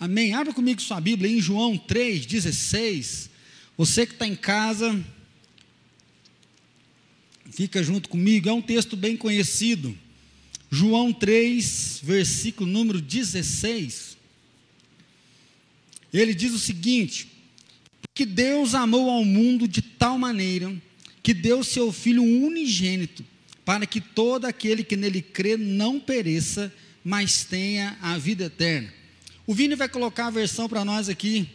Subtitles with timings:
[0.00, 0.32] Amém?
[0.32, 3.28] Abra comigo sua Bíblia em João 3,16.
[3.76, 4.98] Você que está em casa,
[7.52, 8.48] fica junto comigo.
[8.48, 9.94] É um texto bem conhecido.
[10.70, 14.16] João 3, versículo número 16.
[16.10, 17.28] Ele diz o seguinte:
[18.14, 20.74] Que Deus amou ao mundo de tal maneira
[21.22, 23.22] que deu seu Filho unigênito,
[23.66, 26.72] para que todo aquele que nele crê não pereça,
[27.04, 28.99] mas tenha a vida eterna.
[29.50, 31.50] O Vini vai colocar a versão para nós aqui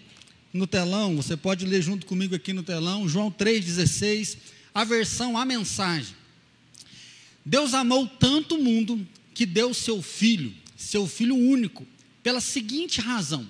[0.52, 4.36] no telão, você pode ler junto comigo aqui no telão, João 3,16,
[4.74, 6.14] a versão, a mensagem.
[7.46, 11.88] Deus amou tanto o mundo que deu seu filho, seu filho único,
[12.22, 13.50] pela seguinte razão: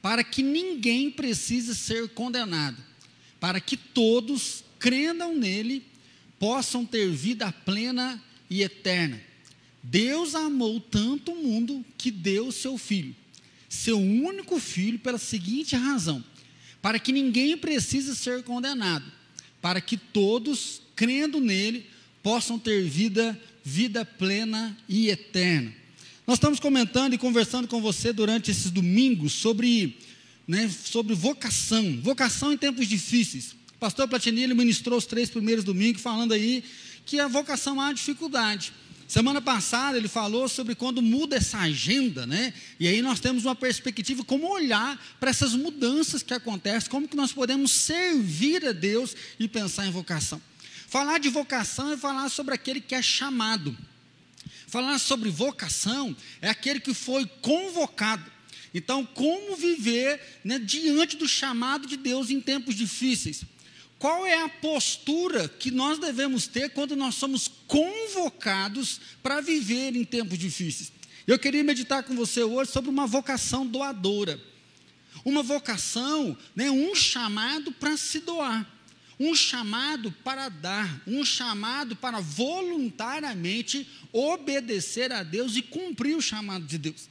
[0.00, 2.82] para que ninguém precise ser condenado,
[3.38, 5.84] para que todos crendam nele,
[6.38, 9.20] possam ter vida plena e eterna.
[9.82, 13.14] Deus amou tanto o mundo que deu seu filho
[13.76, 16.24] seu único filho pela seguinte razão:
[16.82, 19.04] para que ninguém precise ser condenado,
[19.60, 21.86] para que todos, crendo nele,
[22.22, 25.72] possam ter vida, vida plena e eterna.
[26.26, 29.96] Nós estamos comentando e conversando com você durante esses domingos sobre,
[30.48, 33.52] né, sobre vocação, vocação em tempos difíceis.
[33.76, 36.64] O pastor Platini ministrou os três primeiros domingos falando aí
[37.04, 38.72] que a vocação há dificuldade.
[39.08, 42.52] Semana passada ele falou sobre quando muda essa agenda, né?
[42.80, 47.16] E aí nós temos uma perspectiva como olhar para essas mudanças que acontecem, como que
[47.16, 50.42] nós podemos servir a Deus e pensar em vocação.
[50.88, 53.76] Falar de vocação é falar sobre aquele que é chamado.
[54.66, 58.24] Falar sobre vocação é aquele que foi convocado.
[58.74, 63.42] Então, como viver né, diante do chamado de Deus em tempos difíceis?
[63.98, 70.04] Qual é a postura que nós devemos ter quando nós somos convocados para viver em
[70.04, 70.92] tempos difíceis?
[71.26, 74.38] Eu queria meditar com você hoje sobre uma vocação doadora.
[75.24, 78.70] Uma vocação, né, um chamado para se doar,
[79.18, 86.64] um chamado para dar, um chamado para voluntariamente obedecer a Deus e cumprir o chamado
[86.64, 87.08] de Deus.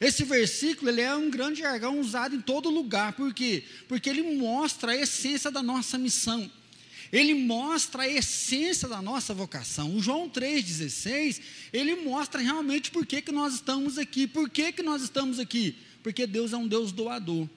[0.00, 3.14] Esse versículo ele é um grande jargão usado em todo lugar.
[3.14, 3.64] Por quê?
[3.88, 6.50] Porque ele mostra a essência da nossa missão.
[7.10, 9.96] Ele mostra a essência da nossa vocação.
[9.96, 11.40] O João 3,16,
[11.72, 14.26] ele mostra realmente por que, que nós estamos aqui.
[14.26, 15.76] Por que, que nós estamos aqui?
[16.02, 17.48] Porque Deus é um Deus doador.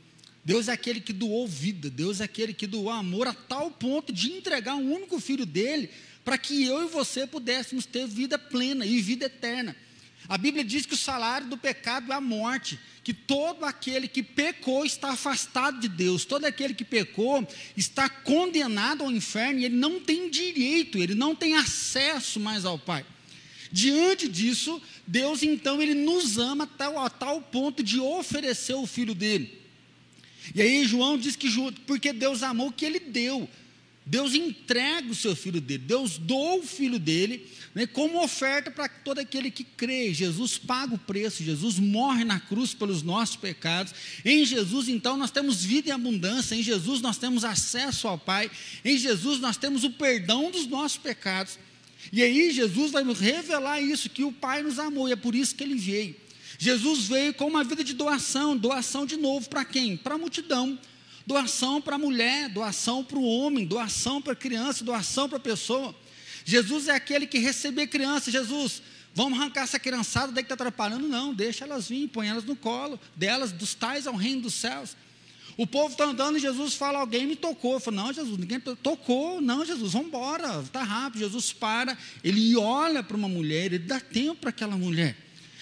[0.44, 4.12] Deus é aquele que doou vida, Deus é aquele que doou amor a tal ponto
[4.12, 5.90] de entregar um único filho dele
[6.26, 9.76] para que eu e você pudéssemos ter vida plena e vida eterna.
[10.28, 14.22] A Bíblia diz que o salário do pecado é a morte, que todo aquele que
[14.22, 19.76] pecou está afastado de Deus, todo aquele que pecou está condenado ao inferno e ele
[19.76, 23.06] não tem direito, ele não tem acesso mais ao Pai.
[23.72, 29.16] Diante disso, Deus então ele nos ama tal, a tal ponto de oferecer o filho
[29.16, 29.60] dele.
[30.54, 31.50] E aí João diz que
[31.86, 33.50] porque Deus amou que ele deu.
[34.12, 38.90] Deus entrega o seu filho dele, Deus doa o filho dele né, como oferta para
[38.90, 40.14] todo aquele que crê.
[40.14, 43.94] Jesus paga o preço, Jesus morre na cruz pelos nossos pecados.
[44.26, 48.52] Em Jesus, então, nós temos vida em abundância, em Jesus nós temos acesso ao Pai,
[48.84, 51.58] em Jesus nós temos o perdão dos nossos pecados.
[52.12, 55.56] E aí Jesus vai revelar isso, que o Pai nos amou, e é por isso
[55.56, 56.18] que ele veio.
[56.60, 59.96] Jesus veio com uma vida de doação, doação de novo para quem?
[59.96, 60.78] Para a multidão
[61.32, 65.42] doação para a mulher, doação para o homem, doação para a criança, doação para a
[65.42, 65.96] pessoa.
[66.44, 68.82] Jesus é aquele que receber criança, Jesus,
[69.16, 72.56] vamos arrancar essa criançada daí que está atrapalhando, não, deixa elas vir, põe elas no
[72.56, 74.98] colo delas, dos tais ao reino dos céus.
[75.56, 77.74] O povo está andando e Jesus fala, alguém me tocou.
[77.74, 81.20] Eu falo, não, Jesus, ninguém tocou, não, Jesus, vamos embora, está rápido.
[81.20, 85.16] Jesus para, ele olha para uma mulher, ele dá tempo para aquela mulher.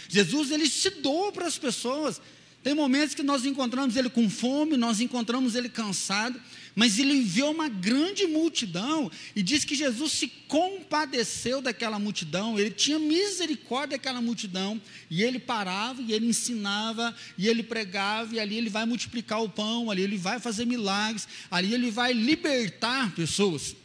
[0.07, 2.21] Jesus, ele se doa para as pessoas.
[2.61, 6.39] Tem momentos que nós encontramos ele com fome, nós encontramos ele cansado,
[6.75, 12.69] mas ele vê uma grande multidão e diz que Jesus se compadeceu daquela multidão, ele
[12.69, 18.57] tinha misericórdia daquela multidão, e ele parava, e ele ensinava, e ele pregava, e ali
[18.57, 23.75] ele vai multiplicar o pão, ali ele vai fazer milagres, ali ele vai libertar pessoas.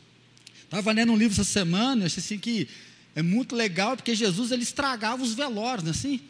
[0.65, 2.69] Estava lendo um livro essa semana, eu achei assim que
[3.15, 6.21] é muito legal, porque Jesus ele estragava os velórios, não é assim?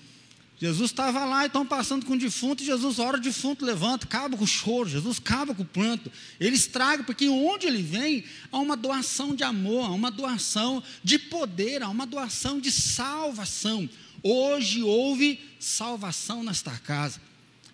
[0.65, 4.07] Jesus estava lá e estão passando com o defunto, e Jesus ora o defunto, levanta,
[4.07, 6.11] acaba com o choro, Jesus acaba com o planto.
[6.41, 11.19] Ele estraga, porque onde ele vem, há uma doação de amor, há uma doação de
[11.19, 13.87] poder, há uma doação de salvação.
[14.23, 17.21] Hoje houve salvação nesta casa,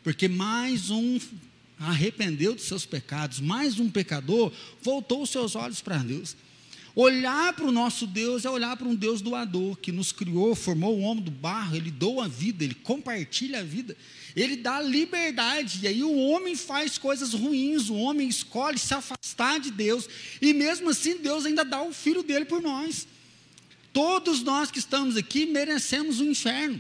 [0.02, 1.20] porque mais um
[1.78, 4.52] arrependeu dos seus pecados, mais um pecador
[4.82, 6.34] voltou os seus olhos para Deus.
[7.02, 10.99] Olhar para o nosso Deus é olhar para um Deus doador, que nos criou, formou
[10.99, 13.97] o homem do barro, ele doa a vida, ele compartilha a vida,
[14.37, 19.58] ele dá liberdade, e aí o homem faz coisas ruins, o homem escolhe se afastar
[19.61, 20.06] de Deus,
[20.43, 23.06] e mesmo assim Deus ainda dá o filho dele por nós.
[23.94, 26.79] Todos nós que estamos aqui merecemos o um inferno.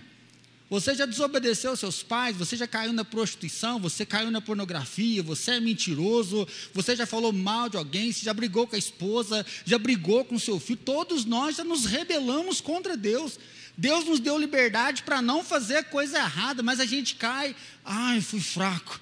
[0.70, 5.52] Você já desobedeceu seus pais, você já caiu na prostituição, você caiu na pornografia, você
[5.52, 9.76] é mentiroso, você já falou mal de alguém, você já brigou com a esposa, já
[9.76, 10.78] brigou com seu filho.
[10.78, 13.36] Todos nós já nos rebelamos contra Deus.
[13.76, 17.56] Deus nos deu liberdade para não fazer coisa errada, mas a gente cai.
[17.84, 19.00] Ai, fui fraco.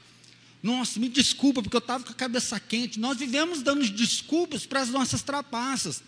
[0.63, 2.99] Nossa, me desculpa porque eu estava com a cabeça quente.
[2.99, 6.03] Nós vivemos dando desculpas para as nossas trapaças.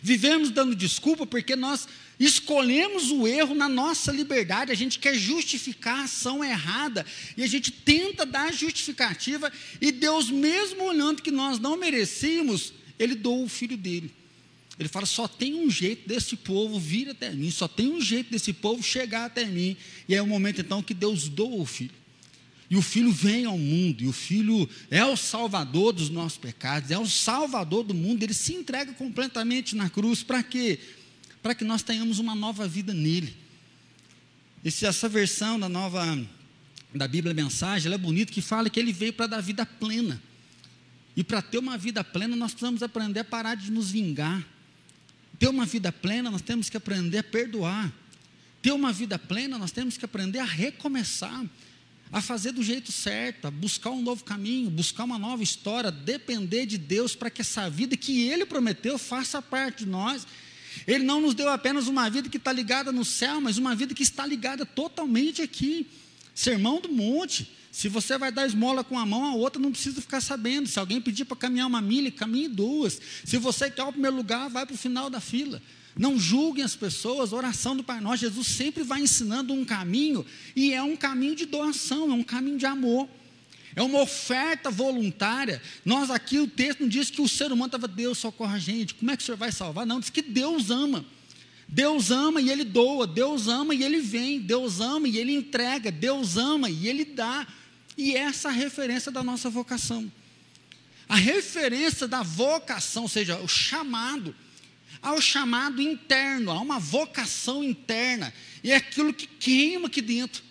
[0.00, 6.00] Vivemos dando desculpa porque nós escolhemos o erro na nossa liberdade, a gente quer justificar
[6.00, 7.06] a ação errada
[7.36, 13.14] e a gente tenta dar justificativa e Deus, mesmo olhando que nós não merecíamos, Ele
[13.14, 14.12] doou o filho dele.
[14.78, 18.30] Ele fala: só tem um jeito desse povo vir até mim, só tem um jeito
[18.30, 19.76] desse povo chegar até mim.
[20.08, 21.90] E é o momento então que Deus doa o filho.
[22.70, 26.90] E o filho vem ao mundo, e o filho é o salvador dos nossos pecados,
[26.90, 30.22] é o salvador do mundo, ele se entrega completamente na cruz.
[30.22, 30.78] Para quê?
[31.42, 33.36] Para que nós tenhamos uma nova vida nele.
[34.64, 36.04] Essa versão da nova
[36.94, 40.20] da Bíblia Mensagem, é bonita que fala que ele veio para dar vida plena.
[41.16, 44.44] E para ter uma vida plena, nós precisamos aprender a parar de nos vingar.
[45.38, 47.92] Ter uma vida plena, nós temos que aprender a perdoar.
[48.62, 51.44] Ter uma vida plena, nós temos que aprender a recomeçar
[52.10, 56.66] a fazer do jeito certo, a buscar um novo caminho, buscar uma nova história, depender
[56.66, 60.26] de Deus para que essa vida que Ele prometeu faça parte de nós.
[60.86, 63.94] Ele não nos deu apenas uma vida que está ligada no céu, mas uma vida
[63.94, 65.86] que está ligada totalmente aqui.
[66.34, 67.50] Sermão do monte.
[67.70, 70.68] Se você vai dar esmola com a mão, a outra não precisa ficar sabendo.
[70.68, 73.00] Se alguém pedir para caminhar uma milha, caminhe duas.
[73.24, 75.62] Se você quer o primeiro lugar, vai para o final da fila.
[75.96, 78.18] Não julguem as pessoas, oração do Pai Nosso.
[78.18, 82.56] Jesus sempre vai ensinando um caminho, e é um caminho de doação, é um caminho
[82.56, 83.08] de amor.
[83.78, 85.62] É uma oferta voluntária.
[85.84, 88.92] Nós aqui, o texto não diz que o ser humano estava, Deus socorra a gente.
[88.92, 89.86] Como é que o senhor vai salvar?
[89.86, 91.04] Não, diz que Deus ama.
[91.68, 93.06] Deus ama e Ele doa.
[93.06, 94.40] Deus ama e Ele vem.
[94.40, 95.92] Deus ama e Ele entrega.
[95.92, 97.46] Deus ama e Ele dá.
[97.96, 100.10] E essa é a referência da nossa vocação.
[101.08, 104.34] A referência da vocação, ou seja, o chamado
[105.00, 108.34] Há o chamado interno, há uma vocação interna,
[108.64, 110.42] e é aquilo que queima aqui dentro.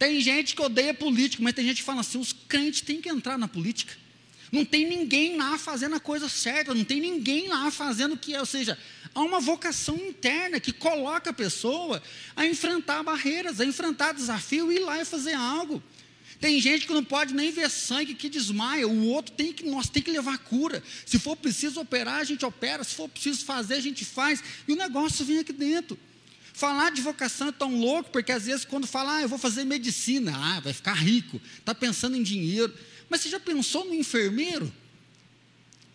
[0.00, 3.10] Tem gente que odeia política, mas tem gente que fala assim: os crentes têm que
[3.10, 3.94] entrar na política.
[4.50, 8.34] Não tem ninguém lá fazendo a coisa certa, não tem ninguém lá fazendo o que
[8.34, 8.40] é.
[8.40, 8.78] Ou seja,
[9.14, 12.02] há uma vocação interna que coloca a pessoa
[12.34, 15.82] a enfrentar barreiras, a enfrentar desafio e ir lá e fazer algo.
[16.40, 19.90] Tem gente que não pode nem ver sangue que desmaia, o outro tem que, nós
[19.90, 20.82] tem que levar cura.
[21.04, 24.72] Se for preciso operar, a gente opera, se for preciso fazer, a gente faz, e
[24.72, 25.98] o negócio vem aqui dentro.
[26.60, 29.64] Falar de vocação é tão louco, porque às vezes quando fala, ah, eu vou fazer
[29.64, 32.70] medicina, ah, vai ficar rico, está pensando em dinheiro.
[33.08, 34.70] Mas você já pensou no enfermeiro?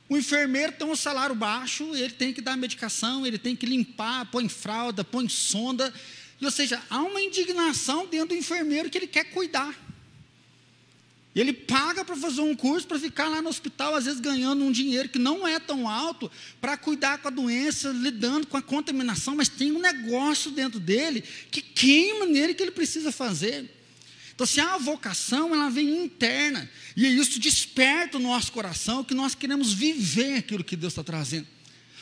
[0.10, 4.26] O enfermeiro tem um salário baixo, ele tem que dar medicação, ele tem que limpar,
[4.32, 5.94] põe fralda, põe sonda.
[6.42, 9.85] ou seja, há uma indignação dentro do enfermeiro que ele quer cuidar.
[11.36, 14.64] E ele paga para fazer um curso para ficar lá no hospital, às vezes ganhando
[14.64, 18.62] um dinheiro que não é tão alto, para cuidar com a doença, lidando com a
[18.62, 21.22] contaminação, mas tem um negócio dentro dele
[21.52, 23.70] que queima nele que ele precisa fazer.
[24.34, 29.36] Então, se a vocação, ela vem interna, e isso desperta o nosso coração, que nós
[29.36, 31.48] queremos viver aquilo que Deus está trazendo.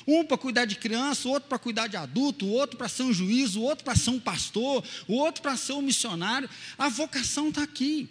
[0.05, 3.55] Um para cuidar de criança, outro para cuidar de adulto, outro para ser um juiz,
[3.55, 6.49] outro para ser um pastor, outro para ser um missionário.
[6.77, 8.09] A vocação está aqui.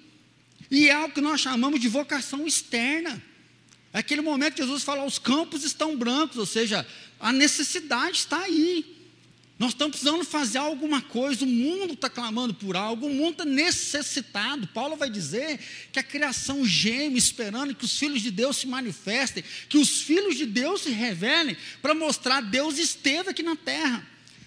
[0.70, 3.22] E é algo que nós chamamos de vocação externa.
[3.92, 6.86] É aquele momento que Jesus fala: os campos estão brancos, ou seja,
[7.20, 9.02] a necessidade está aí.
[9.58, 13.44] Nós estamos precisando fazer alguma coisa, o mundo está clamando por algo, o mundo está
[13.44, 14.66] necessitado.
[14.68, 15.60] Paulo vai dizer
[15.92, 20.36] que a criação geme, esperando que os filhos de Deus se manifestem, que os filhos
[20.36, 24.04] de Deus se revelem, para mostrar Deus esteve aqui na terra.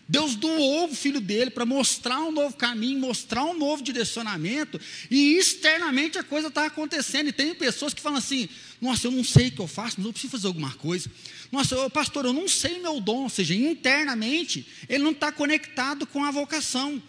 [0.07, 5.35] Deus doou o filho dele para mostrar um novo caminho, mostrar um novo direcionamento, e
[5.35, 7.29] externamente a coisa está acontecendo.
[7.29, 8.47] E tem pessoas que falam assim:
[8.79, 11.09] Nossa, eu não sei o que eu faço, mas eu preciso fazer alguma coisa.
[11.51, 13.23] Nossa, pastor, eu não sei meu dom.
[13.23, 17.01] Ou seja, internamente, ele não está conectado com a vocação.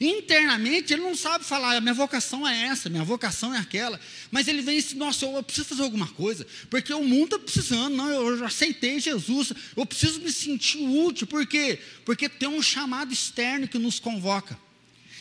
[0.00, 4.00] Internamente, ele não sabe falar, minha vocação é essa, minha vocação é aquela.
[4.30, 7.38] Mas ele vem e diz, nossa, eu preciso fazer alguma coisa, porque o mundo está
[7.38, 11.78] precisando, não, eu aceitei Jesus, eu preciso me sentir útil, por quê?
[12.04, 14.58] Porque tem um chamado externo que nos convoca.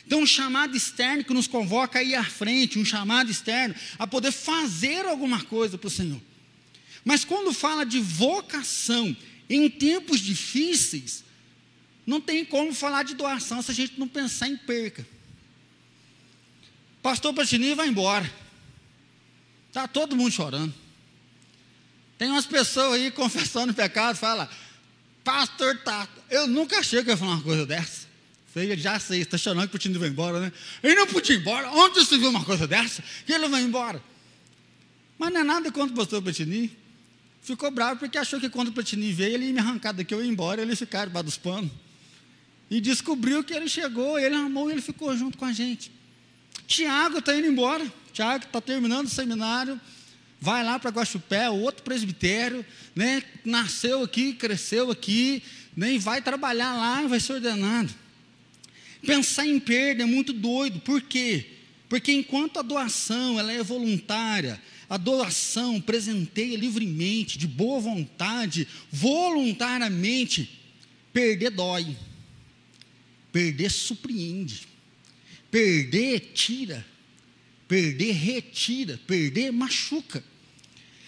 [0.08, 4.06] Tem um chamado externo que nos convoca a ir à frente, um chamado externo a
[4.06, 6.22] poder fazer alguma coisa para o Senhor.
[7.06, 9.16] Mas quando fala de vocação
[9.50, 11.24] em tempos difíceis,
[12.06, 15.06] não tem como falar de doação se a gente não pensar em perca.
[17.02, 18.30] Pastor Platini vai embora.
[19.68, 20.74] Está todo mundo chorando.
[22.18, 24.50] Tem umas pessoas aí confessando pecado, fala,
[25.24, 28.08] pastor Tato, eu nunca achei que ia falar uma coisa dessa.
[28.54, 30.54] Você já sei, está chorando que o Platini vai embora, né?
[30.84, 31.72] Ele não podia ir embora.
[31.72, 33.04] Onde você viu uma coisa dessa?
[33.26, 34.02] Que ele vai embora.
[35.18, 36.72] Mas não é nada contra o pastor Platini.
[37.42, 40.24] Ficou bravo porque achou que quando o Platini veio, ele ia me arrancar daqui, eu
[40.24, 41.72] ia embora, ele ia ficar debaixo dos panos.
[42.74, 45.92] E descobriu que ele chegou, ele amou e ele ficou junto com a gente.
[46.66, 47.86] Tiago está indo embora.
[48.12, 49.80] Tiago está terminando o seminário,
[50.42, 52.66] vai lá para Guaxupé, outro presbitério,
[52.96, 53.22] né?
[53.46, 55.44] nasceu aqui, cresceu aqui,
[55.78, 56.00] nem né?
[56.00, 57.94] vai trabalhar lá, vai ser ordenado.
[59.06, 61.46] Pensar em perda é muito doido, por quê?
[61.88, 70.60] Porque enquanto a doação ela é voluntária, a doação presenteia livremente, de boa vontade, voluntariamente,
[71.14, 71.96] perder dói,
[73.34, 74.66] perder surpreende,
[75.52, 76.86] perder tira,
[77.74, 80.24] Perder retira, perder machuca.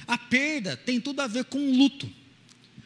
[0.07, 2.09] A perda tem tudo a ver com luto.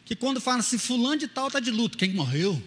[0.04, 2.62] Que quando fala assim, fulano de tal está de luto, quem morreu?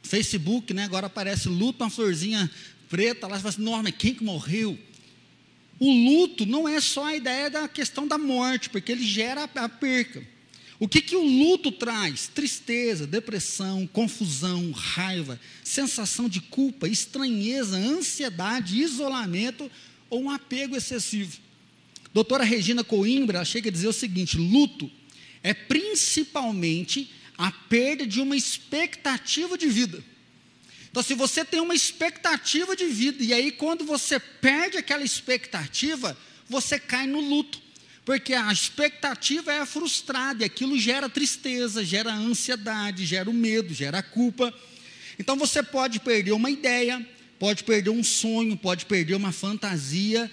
[0.00, 0.84] Facebook, né?
[0.84, 2.48] Agora aparece luto, uma florzinha
[2.88, 4.78] preta lá, você fala assim, não, mas quem que morreu?
[5.80, 9.68] O luto não é só a ideia da questão da morte, porque ele gera a
[9.68, 10.24] perca.
[10.82, 12.26] O que, que o luto traz?
[12.26, 19.70] Tristeza, depressão, confusão, raiva, sensação de culpa, estranheza, ansiedade, isolamento,
[20.10, 21.38] ou um apego excessivo.
[22.12, 24.90] Doutora Regina Coimbra chega a dizer o seguinte: luto
[25.40, 30.02] é principalmente a perda de uma expectativa de vida.
[30.90, 36.18] Então, se você tem uma expectativa de vida, e aí quando você perde aquela expectativa,
[36.48, 37.62] você cai no luto.
[38.04, 44.02] Porque a expectativa é frustrada, e aquilo gera tristeza, gera ansiedade, gera o medo, gera
[44.02, 44.52] culpa.
[45.18, 47.06] Então você pode perder uma ideia,
[47.38, 50.30] pode perder um sonho, pode perder uma fantasia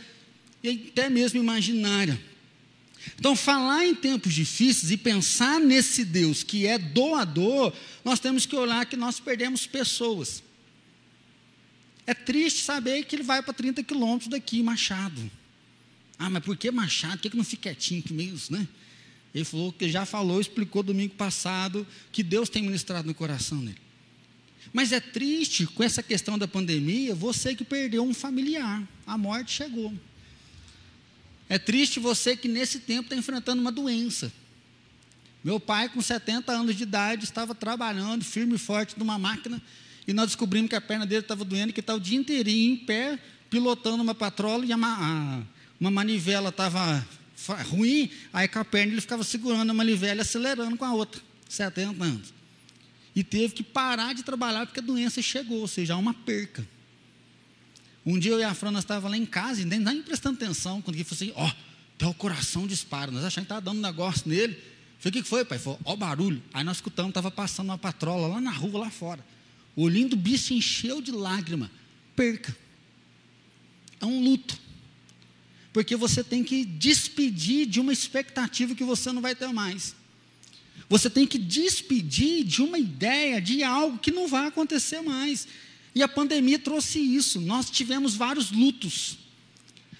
[0.63, 2.19] e até mesmo imaginária.
[3.17, 7.73] Então, falar em tempos difíceis e pensar nesse Deus que é doador,
[8.03, 10.43] nós temos que olhar que nós perdemos pessoas.
[12.05, 15.31] É triste saber que ele vai para 30 quilômetros daqui, Machado.
[16.19, 17.13] Ah, mas por que Machado?
[17.13, 18.67] Por que, que não fica quietinho aqui mesmo, né?
[19.33, 23.77] Ele falou que já falou, explicou domingo passado, que Deus tem ministrado no coração dele.
[24.73, 29.51] Mas é triste com essa questão da pandemia, você que perdeu um familiar, a morte
[29.51, 29.93] chegou.
[31.47, 34.31] É triste você que nesse tempo está enfrentando uma doença.
[35.43, 39.61] Meu pai, com 70 anos de idade, estava trabalhando firme e forte numa máquina
[40.09, 42.77] e nós descobrimos que a perna dele estava doendo, que estava o dia inteirinho em
[42.77, 45.47] pé, pilotando uma patrola e uma,
[45.79, 47.05] uma manivela estava
[47.69, 51.21] ruim, aí com a perna ele ficava segurando a manivela e acelerando com a outra,
[51.47, 52.39] 70 anos
[53.19, 56.65] e teve que parar de trabalhar porque a doença chegou, ou seja, há uma perca.
[58.05, 60.81] Um dia eu e a Fran, estávamos lá em casa, e nem, nem prestando atenção,
[60.81, 61.51] quando ele falou assim, ó, oh,
[61.95, 64.53] até o coração dispara, nós achamos que estava dando um negócio nele.
[64.53, 64.61] Eu
[64.99, 65.57] falei, o que foi, pai?
[65.57, 66.41] Ele falou, ó barulho.
[66.53, 69.25] Aí nós escutamos, estava passando uma patrola lá na rua, lá fora.
[69.75, 71.69] O olhinho do bicho encheu de lágrima.
[72.15, 72.55] Perca.
[73.99, 74.57] É um luto.
[75.71, 79.95] Porque você tem que despedir de uma expectativa que você não vai ter mais.
[80.89, 85.47] Você tem que despedir de uma ideia, de algo que não vai acontecer mais.
[85.93, 87.39] E a pandemia trouxe isso.
[87.39, 89.19] Nós tivemos vários lutos.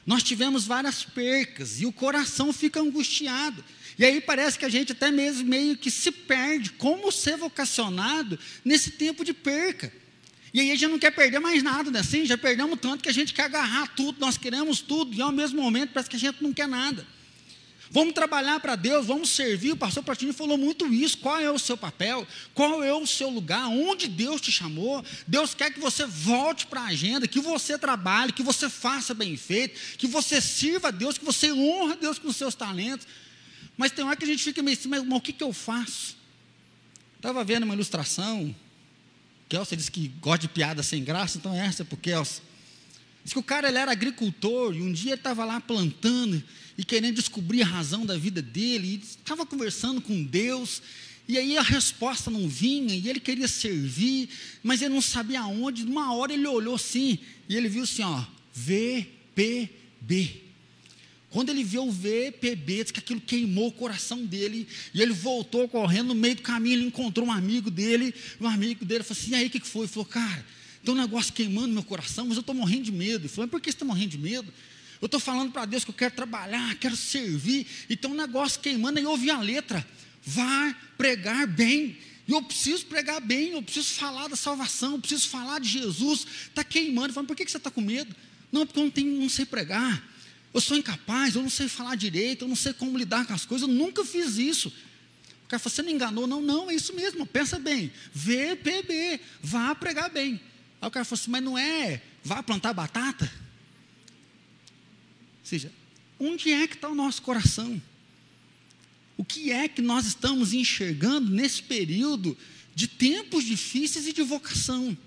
[0.05, 3.63] Nós tivemos várias percas e o coração fica angustiado.
[3.97, 8.39] E aí parece que a gente até mesmo meio que se perde como ser vocacionado
[8.65, 9.93] nesse tempo de perca.
[10.53, 11.99] E aí a gente não quer perder mais nada, né?
[11.99, 15.31] Assim, já perdemos tanto que a gente quer agarrar tudo, nós queremos tudo, e ao
[15.31, 17.05] mesmo momento parece que a gente não quer nada.
[17.91, 19.71] Vamos trabalhar para Deus, vamos servir.
[19.71, 21.17] O pastor Platini falou muito isso.
[21.17, 22.27] Qual é o seu papel?
[22.53, 23.67] Qual é o seu lugar?
[23.67, 25.03] Onde Deus te chamou?
[25.27, 29.35] Deus quer que você volte para a agenda, que você trabalhe, que você faça bem
[29.35, 33.07] feito, que você sirva a Deus, que você honra a Deus com os seus talentos.
[33.75, 35.51] Mas tem hora que a gente fica meio assim, mas, mas o que, que eu
[35.51, 36.15] faço?
[37.15, 38.55] Estava vendo uma ilustração.
[39.49, 42.41] Kelsa disse que gosta de piada sem graça, então essa é para o Kelsa.
[43.23, 46.41] Diz que o cara ele era agricultor e um dia ele estava lá plantando
[46.77, 50.81] e querendo descobrir a razão da vida dele, estava conversando com Deus,
[51.27, 54.29] e aí a resposta não vinha, e ele queria servir,
[54.63, 55.83] mas ele não sabia aonde.
[55.83, 60.48] Uma hora ele olhou assim, e ele viu assim, ó, VPB.
[61.29, 65.67] Quando ele viu o VPB, disse que aquilo queimou o coração dele, e ele voltou
[65.67, 69.31] correndo no meio do caminho, ele encontrou um amigo dele, um amigo dele falou assim,
[69.31, 69.81] e aí o que foi?
[69.81, 70.43] Ele falou, cara,
[70.83, 73.21] tem um negócio queimando meu coração, mas eu estou morrendo de medo.
[73.21, 74.51] Ele falou, por que você está morrendo de medo?
[75.01, 77.67] Eu estou falando para Deus que eu quero trabalhar, quero servir.
[77.89, 79.85] E tem um negócio queimando e ouvi a letra.
[80.25, 81.97] Vai pregar bem.
[82.27, 86.27] E eu preciso pregar bem, eu preciso falar da salvação, eu preciso falar de Jesus.
[86.47, 87.13] Está queimando.
[87.13, 88.13] Falando, por que, que você está com medo?
[88.51, 90.03] Não, porque eu não, tenho, não sei pregar.
[90.53, 93.45] Eu sou incapaz, eu não sei falar direito, eu não sei como lidar com as
[93.45, 94.69] coisas, eu nunca fiz isso.
[95.43, 96.27] O cara falou, você não enganou?
[96.27, 97.91] Não, não, é isso mesmo, pensa bem.
[98.13, 100.39] VPB, vá pregar bem.
[100.81, 103.31] Aí o cara falou assim, mas não é, vá plantar batata?
[105.39, 105.71] Ou seja,
[106.19, 107.81] onde é que está o nosso coração?
[109.17, 112.37] O que é que nós estamos enxergando nesse período
[112.73, 114.97] de tempos difíceis e de vocação?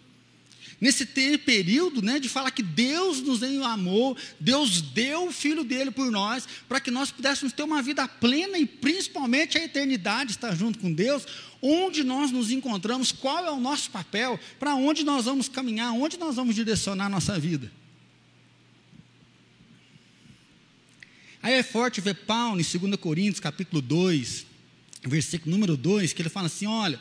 [0.82, 6.10] Nesse período né, de falar que Deus nos amou, Deus deu o Filho dele por
[6.10, 10.80] nós, para que nós pudéssemos ter uma vida plena e principalmente a eternidade estar junto
[10.80, 11.24] com Deus,
[11.62, 16.18] onde nós nos encontramos, qual é o nosso papel, para onde nós vamos caminhar, onde
[16.18, 17.70] nós vamos direcionar a nossa vida.
[21.40, 24.46] Aí é forte ver Paulo em 2 Coríntios, capítulo 2,
[25.04, 27.00] versículo número 2, que ele fala assim: olha,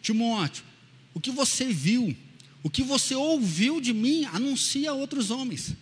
[0.00, 0.62] Timóteo,
[1.12, 2.16] o que você viu,
[2.66, 5.72] o que você ouviu de mim, anuncia a outros homens.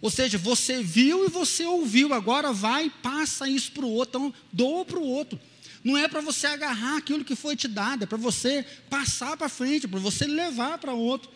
[0.00, 4.34] Ou seja, você viu e você ouviu, agora vai passa isso para o outro, então
[4.50, 5.38] doa para o outro.
[5.84, 9.50] Não é para você agarrar aquilo que foi te dado, é para você passar para
[9.50, 11.30] frente, para você levar para outro.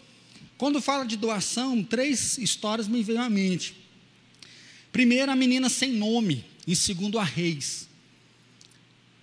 [0.56, 3.76] Quando fala de doação, três histórias me veio à mente.
[4.90, 7.90] Primeiro, a menina sem nome, e segundo, a reis.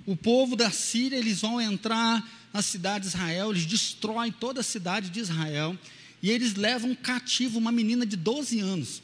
[0.05, 2.24] O povo da Síria, eles vão entrar
[2.58, 5.78] na cidade de Israel, eles destroem toda a cidade de Israel
[6.24, 9.04] e eles levam cativo uma menina de 12 anos.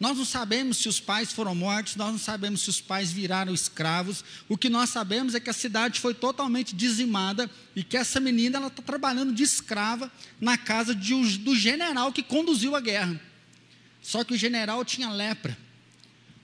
[0.00, 3.52] Nós não sabemos se os pais foram mortos, nós não sabemos se os pais viraram
[3.52, 4.24] escravos.
[4.48, 8.56] O que nós sabemos é que a cidade foi totalmente dizimada e que essa menina
[8.56, 13.20] ela está trabalhando de escrava na casa de, do general que conduziu a guerra.
[14.00, 15.54] Só que o general tinha lepra.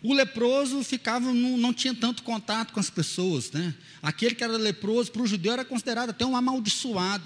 [0.02, 3.74] O leproso ficava, não, não, tinha tanto contato com as pessoas, né?
[4.02, 7.24] Aquele que era leproso, para o judeu, era considerado até um amaldiçoado.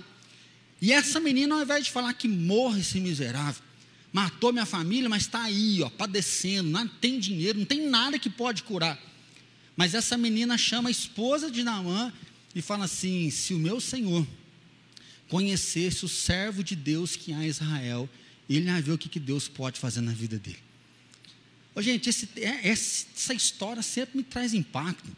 [0.83, 3.63] E essa menina, ao invés de falar que morre esse miserável,
[4.13, 8.29] matou minha família, mas está aí, ó, padecendo, não tem dinheiro, não tem nada que
[8.29, 8.99] pode curar.
[9.77, 12.13] Mas essa menina chama a esposa de Naamã
[12.55, 14.27] e fala assim: se o meu senhor
[15.29, 18.09] conhecesse o servo de Deus que há em Israel,
[18.49, 20.59] ele ia ver o que, que Deus pode fazer na vida dele.
[21.75, 25.11] Oh, gente, esse, é, essa história sempre me traz impacto.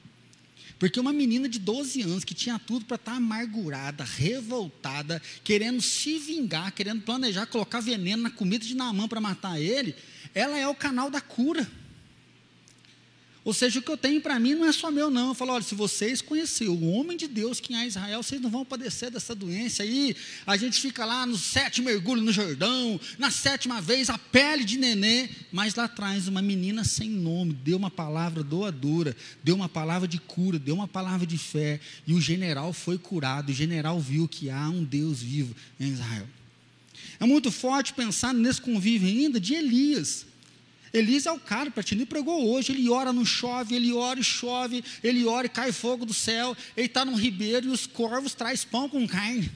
[0.78, 5.80] Porque uma menina de 12 anos que tinha tudo para estar tá amargurada, revoltada, querendo
[5.80, 9.94] se vingar, querendo planejar colocar veneno na comida de Naamã para matar ele,
[10.34, 11.66] ela é o canal da cura.
[13.46, 15.28] Ou seja, o que eu tenho para mim não é só meu, não.
[15.28, 18.50] Eu falo, olha, se vocês conhecerem o homem de Deus que é Israel, vocês não
[18.50, 19.84] vão padecer dessa doença.
[19.84, 24.64] Aí a gente fica lá no sétimo mergulho no Jordão, na sétima vez, a pele
[24.64, 29.68] de nenê, mas lá atrás uma menina sem nome, deu uma palavra doadora, deu uma
[29.68, 34.00] palavra de cura, deu uma palavra de fé, e o general foi curado, o general
[34.00, 36.26] viu que há um Deus vivo em Israel.
[37.20, 40.26] É muito forte pensar nesse convívio ainda de Elias.
[40.92, 42.72] Elias é o cara, Platini pregou hoje.
[42.72, 46.56] Ele ora, não chove, ele ora e chove, ele ora e cai fogo do céu.
[46.76, 49.50] Ele está num ribeiro e os corvos traz pão com carne.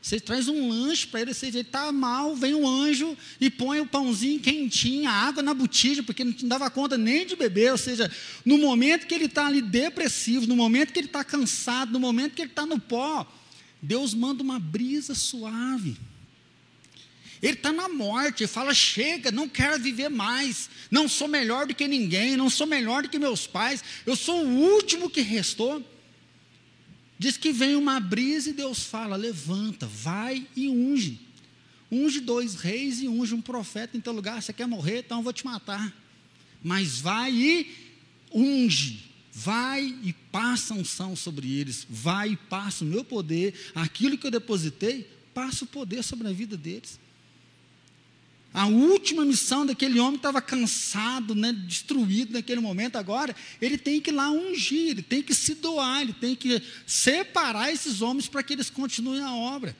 [0.00, 3.86] Você traz um lanche para ele, ele está mal, vem um anjo e põe o
[3.86, 7.72] pãozinho quentinho, a água na botija, porque não dava conta nem de beber.
[7.72, 8.10] Ou seja,
[8.42, 12.32] no momento que ele está ali depressivo, no momento que ele está cansado, no momento
[12.32, 13.30] que ele está no pó,
[13.82, 15.96] Deus manda uma brisa suave.
[17.42, 21.86] Ele está na morte, fala: chega, não quero viver mais, não sou melhor do que
[21.86, 25.84] ninguém, não sou melhor do que meus pais, eu sou o último que restou.
[27.18, 31.20] Diz que vem uma brisa e Deus fala: levanta, vai e unge.
[31.90, 34.42] Unge dois reis e unge um profeta em teu lugar.
[34.42, 35.00] Você quer morrer?
[35.00, 35.92] Então eu vou te matar.
[36.62, 37.74] Mas vai e
[38.32, 39.08] unge.
[39.32, 41.86] Vai e passa unção sobre eles.
[41.88, 43.54] Vai e passa o meu poder.
[43.74, 47.00] Aquilo que eu depositei, passa o poder sobre a vida deles.
[48.52, 52.96] A última missão daquele homem estava cansado, né, destruído naquele momento.
[52.96, 56.62] Agora, ele tem que ir lá ungir, ele tem que se doar, ele tem que
[56.86, 59.76] separar esses homens para que eles continuem a obra.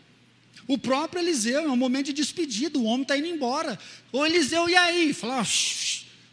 [0.67, 3.79] O próprio Eliseu, é um momento de despedida, o homem está indo embora.
[4.13, 5.15] O Eliseu, e aí?
[5.15, 5.43] Fala,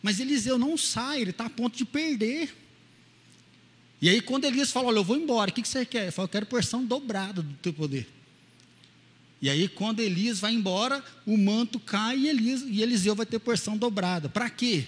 [0.02, 2.54] mas Eliseu não sai, ele está a ponto de perder.
[4.02, 6.04] E aí, quando Elias fala, olha, eu vou embora, o que, que você quer?
[6.04, 8.15] Ele fala, eu quero porção dobrada do teu poder.
[9.46, 13.38] E aí, quando Elias vai embora, o manto cai e, Elias, e Eliseu vai ter
[13.38, 14.28] porção dobrada.
[14.28, 14.88] Para quê?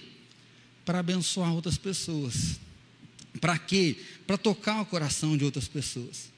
[0.84, 2.58] Para abençoar outras pessoas.
[3.40, 3.96] Para quê?
[4.26, 6.32] Para tocar o coração de outras pessoas.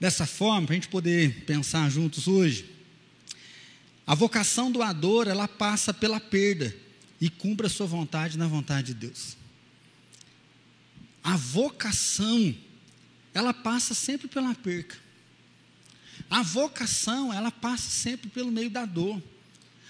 [0.00, 2.64] Dessa forma, para a gente poder pensar juntos hoje,
[4.06, 6.74] A vocação doadora, ela passa pela perda
[7.20, 9.36] e cumpre a sua vontade na vontade de Deus.
[11.24, 12.54] A vocação,
[13.36, 14.96] ela passa sempre pela perca.
[16.30, 19.22] A vocação, ela passa sempre pelo meio da dor.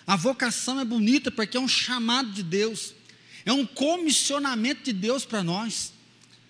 [0.04, 2.92] A vocação é bonita porque é um chamado de Deus,
[3.44, 5.92] é um comissionamento de Deus para nós.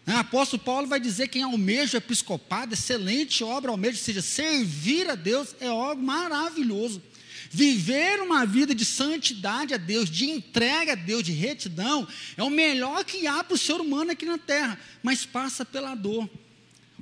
[0.07, 4.23] O apóstolo Paulo vai dizer que quem almeja o episcopado, excelente obra almeja, ou seja,
[4.23, 7.03] servir a Deus é algo maravilhoso.
[7.51, 12.49] Viver uma vida de santidade a Deus, de entrega a Deus, de retidão, é o
[12.49, 16.27] melhor que há para o ser humano aqui na terra, mas passa pela dor.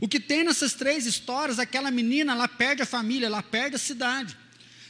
[0.00, 3.78] O que tem nessas três histórias, aquela menina, ela perde a família, ela perde a
[3.78, 4.36] cidade.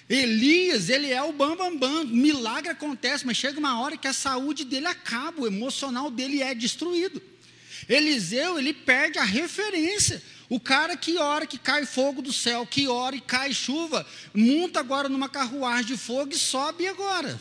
[0.09, 2.13] Elias, ele é o bambambam, bam, bam.
[2.13, 6.55] milagre acontece, mas chega uma hora que a saúde dele acaba, o emocional dele é
[6.55, 7.23] destruído.
[7.89, 10.23] Eliseu, ele perde a referência.
[10.49, 14.81] O cara que ora que cai fogo do céu, que ora e cai chuva, monta
[14.81, 17.41] agora numa carruagem de fogo e sobe agora.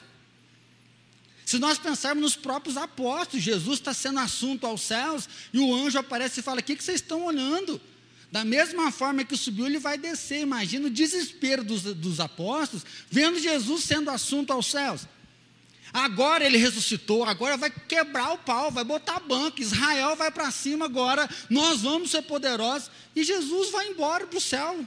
[1.53, 5.99] Se nós pensarmos nos próprios apóstolos, Jesus está sendo assunto aos céus e o anjo
[5.99, 7.79] aparece e fala: O que, que vocês estão olhando?
[8.31, 10.41] Da mesma forma que subiu, ele vai descer.
[10.41, 15.07] Imagina o desespero dos, dos apóstolos vendo Jesus sendo assunto aos céus.
[15.93, 19.61] Agora ele ressuscitou, agora vai quebrar o pau, vai botar banco.
[19.61, 22.89] Israel vai para cima agora, nós vamos ser poderosos.
[23.15, 24.83] E Jesus vai embora para o céu.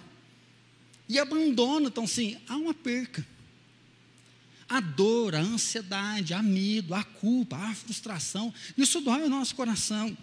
[1.09, 1.87] E abandona.
[1.87, 3.25] Então, sim, há uma perca.
[4.69, 10.17] A dor, a ansiedade, a medo, a culpa, a frustração, isso dói o nosso coração.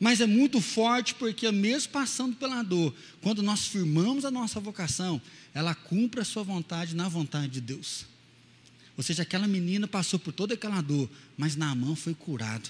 [0.00, 5.22] Mas é muito forte porque, mesmo passando pela dor, quando nós firmamos a nossa vocação,
[5.54, 8.04] ela cumpre a sua vontade na vontade de Deus.
[8.96, 12.68] Ou seja, aquela menina passou por toda aquela dor, mas Naamã foi curado.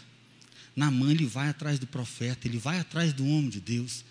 [0.76, 4.05] Naamã, ele vai atrás do profeta, ele vai atrás do homem de Deus.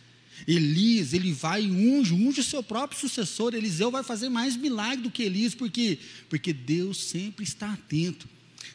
[0.48, 3.54] Elias, ele vai e unge, unge o seu próprio sucessor.
[3.54, 5.98] Eliseu vai fazer mais milagre do que Elias, por quê?
[6.30, 8.28] Porque Deus sempre está atento.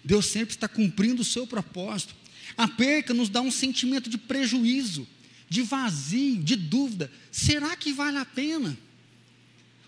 [0.04, 2.14] Deus sempre está cumprindo o seu propósito.
[2.56, 5.06] A perca nos dá um sentimento de prejuízo,
[5.48, 7.10] de vazio, de dúvida.
[7.30, 8.76] Será que vale a pena?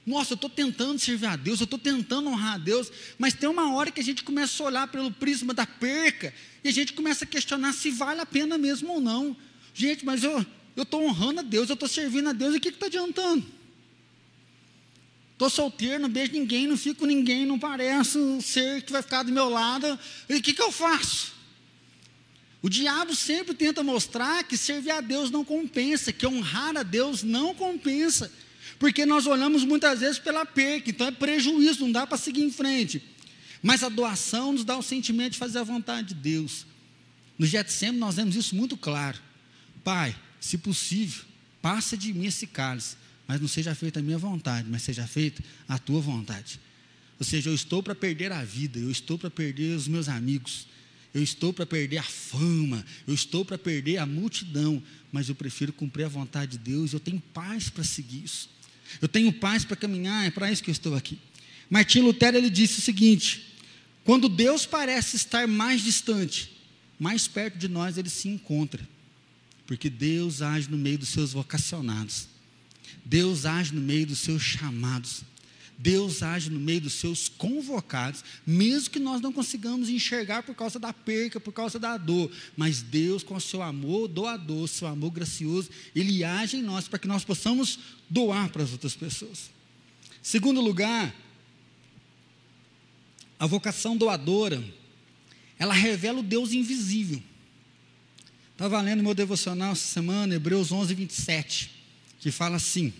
[0.08, 3.48] Nossa, eu estou tentando servir a Deus, eu estou tentando honrar a Deus, mas tem
[3.48, 6.32] uma hora que a gente começa a olhar pelo prisma da perca
[6.64, 9.36] e a gente começa a questionar se vale a pena mesmo ou não.
[9.74, 10.44] Gente, mas eu
[10.84, 13.46] estou honrando a Deus, eu estou servindo a Deus, e o que está adiantando?
[15.32, 19.02] Estou solteiro, não beijo ninguém, não fico com ninguém, não parece um ser que vai
[19.02, 21.38] ficar do meu lado, e o que, que eu faço?
[22.60, 27.22] O diabo sempre tenta mostrar que servir a Deus não compensa, que honrar a Deus
[27.22, 28.32] não compensa.
[28.78, 32.50] Porque nós olhamos muitas vezes pela perca, então é prejuízo, não dá para seguir em
[32.50, 33.02] frente.
[33.62, 36.66] Mas a doação nos dá o sentimento de fazer a vontade de Deus.
[37.38, 39.18] No Getsemane nós vemos isso muito claro.
[39.84, 41.24] Pai, se possível,
[41.60, 42.96] passa de mim esse cálice,
[43.26, 46.60] mas não seja feita a minha vontade, mas seja feita a tua vontade.
[47.18, 50.66] Ou seja, eu estou para perder a vida, eu estou para perder os meus amigos,
[51.12, 55.72] eu estou para perder a fama, eu estou para perder a multidão, mas eu prefiro
[55.72, 58.48] cumprir a vontade de Deus, eu tenho paz para seguir isso.
[59.02, 61.18] Eu tenho paz para caminhar, é para isso que eu estou aqui.
[61.68, 63.54] Martim Lutero ele disse o seguinte:
[64.04, 66.50] quando Deus parece estar mais distante,
[66.98, 68.88] mais perto de nós ele se encontra,
[69.68, 72.26] porque Deus age no meio dos seus vocacionados,
[73.04, 75.20] Deus age no meio dos seus chamados,
[75.76, 80.78] Deus age no meio dos seus convocados, mesmo que nós não consigamos enxergar por causa
[80.78, 85.10] da perca, por causa da dor, mas Deus, com o seu amor doador, seu amor
[85.10, 87.78] gracioso, Ele age em nós para que nós possamos
[88.08, 89.50] doar para as outras pessoas.
[90.22, 91.14] Segundo lugar,
[93.38, 94.64] a vocação doadora,
[95.58, 97.22] ela revela o Deus invisível.
[98.58, 101.70] Estava lendo meu devocional essa semana, Hebreus 11, 27,
[102.18, 102.92] que fala assim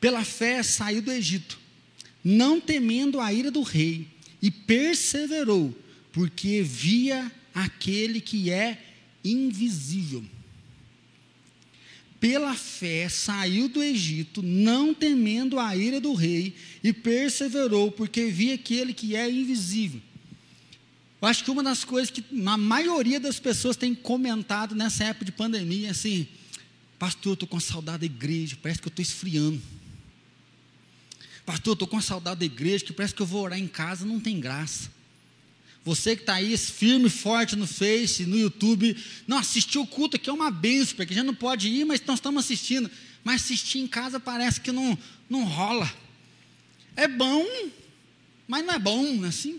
[0.00, 1.58] pela fé saiu do Egito,
[2.24, 4.08] não temendo a ira do rei,
[4.40, 5.76] e perseverou,
[6.10, 8.82] porque via aquele que é
[9.22, 10.24] invisível.
[12.18, 18.54] Pela fé saiu do Egito, não temendo a ira do rei, e perseverou, porque via
[18.54, 20.00] aquele que é invisível.
[21.20, 25.24] Eu acho que uma das coisas que a maioria das pessoas tem comentado nessa época
[25.24, 26.26] de pandemia é assim:
[26.98, 29.60] Pastor, eu estou com saudade da igreja, parece que eu estou esfriando.
[31.44, 34.20] Pastor, estou com saudade da igreja, que parece que eu vou orar em casa, não
[34.20, 34.90] tem graça.
[35.84, 40.16] Você que está aí firme e forte no Face, no YouTube, não assistiu o culto
[40.16, 42.90] aqui é uma benção, porque já não pode ir, mas nós estamos assistindo.
[43.24, 44.96] Mas assistir em casa parece que não,
[45.28, 45.90] não rola.
[46.94, 47.46] É bom,
[48.46, 49.58] mas não é bom assim.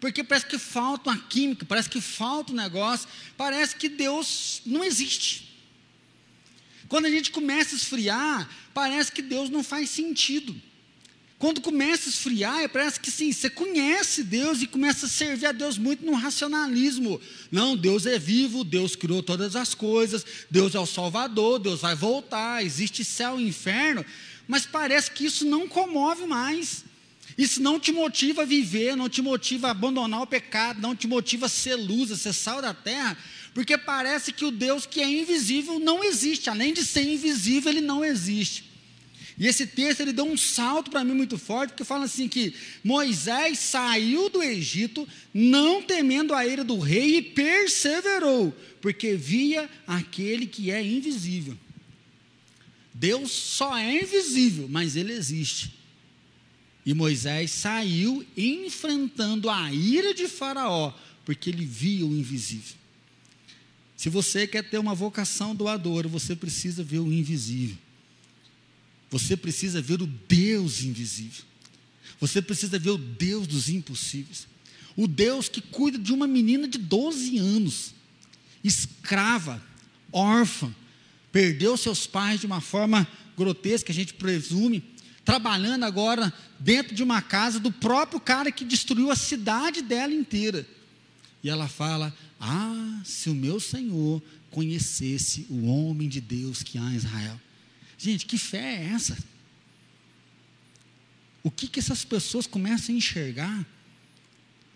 [0.00, 4.84] Porque parece que falta uma química, parece que falta um negócio, parece que Deus não
[4.84, 5.54] existe.
[6.88, 10.54] Quando a gente começa a esfriar, parece que Deus não faz sentido.
[11.38, 15.52] Quando começa a esfriar, parece que sim, você conhece Deus e começa a servir a
[15.52, 17.20] Deus muito no racionalismo.
[17.50, 21.94] Não, Deus é vivo, Deus criou todas as coisas, Deus é o Salvador, Deus vai
[21.94, 24.04] voltar, existe céu e inferno,
[24.46, 26.84] mas parece que isso não comove mais.
[27.36, 31.06] Isso não te motiva a viver, não te motiva a abandonar o pecado, não te
[31.06, 33.18] motiva a ser luz, a ser sal da terra,
[33.52, 37.80] porque parece que o Deus que é invisível não existe, além de ser invisível, ele
[37.80, 38.72] não existe.
[39.36, 42.54] E esse texto ele deu um salto para mim muito forte, porque fala assim que
[42.84, 50.46] Moisés saiu do Egito, não temendo a ira do rei, e perseverou, porque via aquele
[50.46, 51.58] que é invisível.
[52.92, 55.72] Deus só é invisível, mas ele existe.
[56.84, 60.92] E Moisés saiu enfrentando a ira de Faraó,
[61.24, 62.76] porque ele via o invisível.
[63.96, 67.78] Se você quer ter uma vocação doadora, você precisa ver o invisível.
[69.10, 71.44] Você precisa ver o Deus invisível.
[72.20, 74.46] Você precisa ver o Deus dos impossíveis.
[74.96, 77.94] O Deus que cuida de uma menina de 12 anos,
[78.62, 79.62] escrava,
[80.12, 80.74] órfã,
[81.32, 84.82] perdeu seus pais de uma forma grotesca, a gente presume,
[85.24, 90.66] trabalhando agora dentro de uma casa do próprio cara que destruiu a cidade dela inteira.
[91.42, 96.92] E ela fala: Ah, se o meu Senhor conhecesse o homem de Deus que há
[96.92, 97.40] em Israel.
[97.98, 99.18] Gente, que fé é essa?
[101.42, 103.66] O que, que essas pessoas começam a enxergar?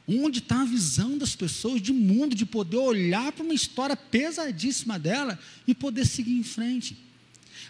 [0.07, 4.99] Onde está a visão das pessoas de mundo, de poder olhar para uma história pesadíssima
[4.99, 6.97] dela e poder seguir em frente?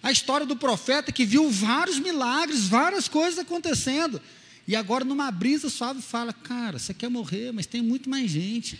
[0.02, 4.20] A história do profeta que viu vários milagres, várias coisas acontecendo,
[4.66, 8.78] e agora numa brisa suave fala: Cara, você quer morrer, mas tem muito mais gente.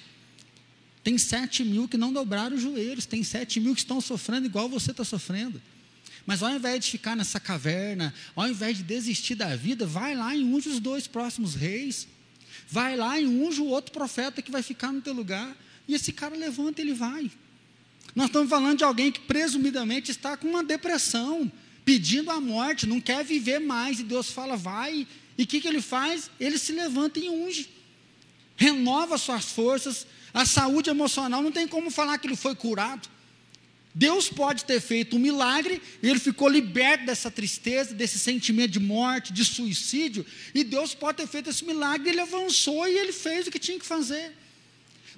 [1.02, 4.68] Tem sete mil que não dobraram os joelhos, tem sete mil que estão sofrendo igual
[4.68, 5.60] você está sofrendo.
[6.26, 10.36] Mas ao invés de ficar nessa caverna, ao invés de desistir da vida, vai lá
[10.36, 12.06] e unge os dois próximos reis.
[12.68, 15.56] Vai lá e unge o outro profeta que vai ficar no teu lugar.
[15.88, 17.30] E esse cara levanta ele vai.
[18.14, 21.50] Nós estamos falando de alguém que presumidamente está com uma depressão,
[21.84, 24.00] pedindo a morte, não quer viver mais.
[24.00, 25.06] E Deus fala, vai.
[25.36, 26.30] E o que, que ele faz?
[26.38, 27.70] Ele se levanta e unge.
[28.56, 30.06] Renova suas forças.
[30.34, 33.08] A saúde emocional, não tem como falar que ele foi curado.
[33.94, 38.80] Deus pode ter feito um milagre, e ele ficou liberto dessa tristeza, desse sentimento de
[38.80, 43.46] morte, de suicídio, e Deus pode ter feito esse milagre, ele avançou e ele fez
[43.46, 44.32] o que tinha que fazer.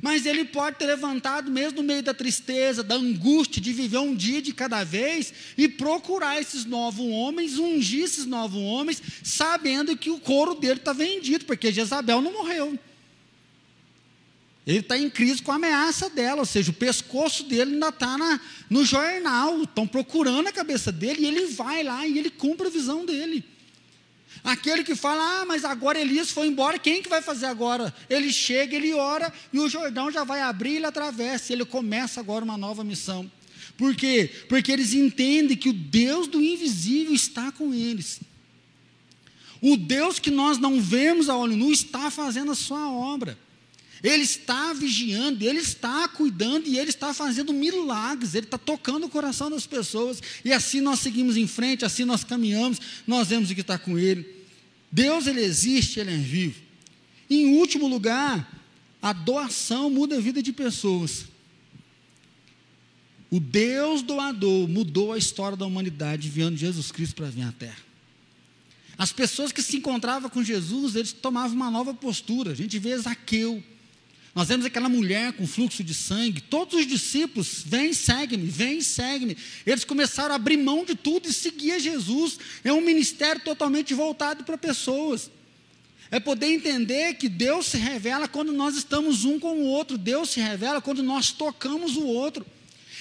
[0.03, 4.15] Mas ele pode ter levantado mesmo no meio da tristeza, da angústia de viver um
[4.15, 10.11] dia de cada vez e procurar esses novos homens, ungir esses novos homens, sabendo que
[10.11, 12.79] o couro dele está vendido, porque Jezabel não morreu.
[14.67, 18.41] Ele está em crise com a ameaça dela, ou seja, o pescoço dele ainda está
[18.69, 22.71] no jornal, estão procurando a cabeça dele, e ele vai lá e ele cumpre a
[22.71, 23.45] visão dele.
[24.43, 27.95] Aquele que fala, ah, mas agora Elias foi embora, quem que vai fazer agora?
[28.09, 32.45] Ele chega, ele ora, e o Jordão já vai abrir, ele atravessa, ele começa agora
[32.45, 33.31] uma nova missão.
[33.77, 34.31] Por quê?
[34.49, 38.21] Porque eles entendem que o Deus do invisível está com eles.
[39.61, 43.39] O Deus que nós não vemos a olho nu está fazendo a sua obra.
[44.03, 49.11] Ele está vigiando, Ele está cuidando e Ele está fazendo milagres, Ele está tocando o
[49.11, 53.55] coração das pessoas, e assim nós seguimos em frente, assim nós caminhamos, nós vemos o
[53.55, 54.27] que está com Ele.
[54.91, 56.61] Deus, Ele existe, Ele é vivo.
[57.29, 58.51] Em último lugar,
[59.03, 61.27] a doação muda a vida de pessoas.
[63.31, 67.79] O Deus doador mudou a história da humanidade, enviando Jesus Cristo para vir à Terra.
[68.99, 72.51] As pessoas que se encontravam com Jesus, eles tomavam uma nova postura.
[72.51, 73.63] A gente vê Zaqueu,
[74.41, 79.37] nós vemos aquela mulher com fluxo de sangue, todos os discípulos, vem, segue-me, vem, segue-me.
[79.67, 82.39] Eles começaram a abrir mão de tudo e seguir Jesus.
[82.65, 85.31] É um ministério totalmente voltado para pessoas.
[86.11, 90.31] É poder entender que Deus se revela quando nós estamos um com o outro, Deus
[90.31, 92.47] se revela quando nós tocamos o outro.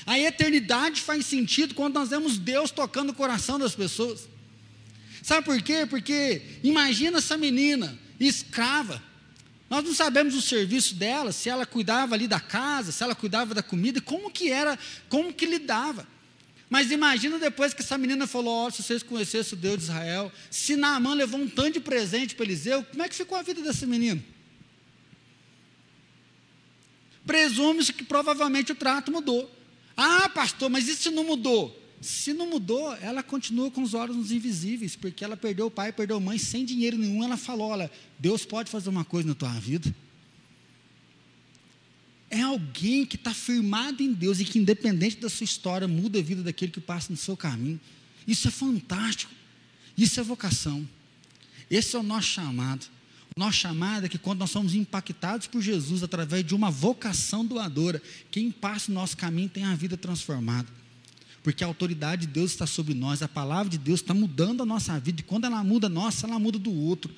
[0.06, 4.28] A eternidade faz sentido quando nós vemos Deus tocando o coração das pessoas.
[5.23, 5.86] Sabe por quê?
[5.89, 9.02] Porque imagina essa menina escrava,
[9.69, 13.53] nós não sabemos o serviço dela, se ela cuidava ali da casa, se ela cuidava
[13.53, 14.77] da comida, como que era,
[15.08, 16.08] como que lidava.
[16.69, 20.32] Mas imagina depois que essa menina falou: oh, se vocês conhecessem o Deus de Israel,
[20.49, 23.62] se Naamã levou um tanto de presente para Eliseu, como é que ficou a vida
[23.62, 24.23] dessa menina?
[27.25, 29.55] Presume-se que provavelmente o trato mudou.
[29.95, 31.78] Ah, pastor, mas isso não mudou?
[32.01, 36.17] Se não mudou, ela continua com os olhos invisíveis, porque ela perdeu o pai, perdeu
[36.17, 37.23] a mãe, sem dinheiro nenhum.
[37.23, 39.93] Ela falou: Olha, Deus pode fazer uma coisa na tua vida.
[42.29, 46.21] É alguém que está firmado em Deus e que, independente da sua história, muda a
[46.21, 47.79] vida daquele que passa no seu caminho.
[48.27, 49.33] Isso é fantástico.
[49.97, 50.88] Isso é vocação.
[51.69, 52.85] Esse é o nosso chamado.
[53.35, 57.45] O nosso chamado é que quando nós somos impactados por Jesus através de uma vocação
[57.45, 60.78] doadora, quem passa o nosso caminho tem a vida transformada.
[61.43, 64.65] Porque a autoridade de Deus está sobre nós, a palavra de Deus está mudando a
[64.65, 67.13] nossa vida, e quando ela muda a nossa, ela muda do outro.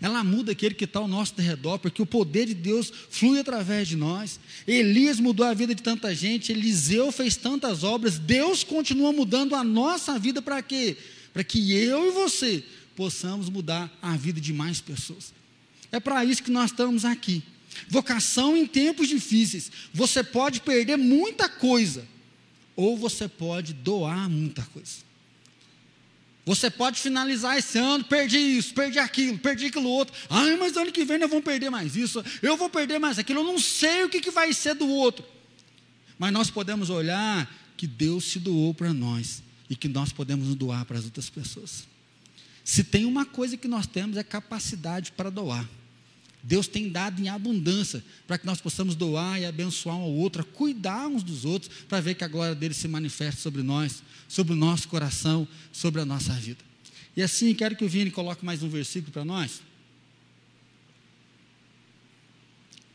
[0.00, 3.88] Ela muda aquele que está ao nosso redor, porque o poder de Deus flui através
[3.88, 4.38] de nós.
[4.66, 9.64] Elias mudou a vida de tanta gente, Eliseu fez tantas obras, Deus continua mudando a
[9.64, 10.96] nossa vida para quê?
[11.32, 12.62] Para que eu e você
[12.94, 15.32] possamos mudar a vida de mais pessoas.
[15.90, 17.42] É para isso que nós estamos aqui.
[17.88, 19.70] Vocação em tempos difíceis.
[19.92, 22.04] Você pode perder muita coisa,
[22.76, 25.06] ou você pode doar muita coisa.
[26.44, 30.14] Você pode finalizar esse ano, perdi isso, perdi aquilo, perdi aquilo outro.
[30.30, 33.40] Ai, mas ano que vem nós vamos perder mais isso, eu vou perder mais aquilo,
[33.40, 35.24] eu não sei o que, que vai ser do outro.
[36.16, 40.84] Mas nós podemos olhar que Deus se doou para nós e que nós podemos doar
[40.84, 41.84] para as outras pessoas.
[42.64, 45.68] Se tem uma coisa que nós temos é capacidade para doar.
[46.46, 50.44] Deus tem dado em abundância para que nós possamos doar e abençoar um ao outro,
[50.44, 54.52] cuidar uns dos outros, para ver que a glória dele se manifeste sobre nós, sobre
[54.52, 56.64] o nosso coração, sobre a nossa vida.
[57.16, 59.60] E assim, quero que o Vini coloque mais um versículo para nós.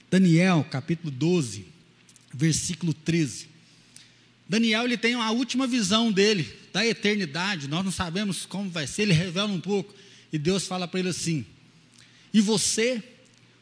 [0.09, 1.65] Daniel, capítulo 12,
[2.33, 3.49] versículo 13.
[4.47, 7.67] Daniel ele tem a última visão dele da eternidade.
[7.67, 9.93] Nós não sabemos como vai ser, ele revela um pouco.
[10.31, 11.45] E Deus fala para ele assim:
[12.33, 13.10] "E você